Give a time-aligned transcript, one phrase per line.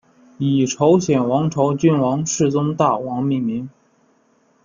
[0.39, 3.69] 以朝鲜王朝君王世宗大王命名。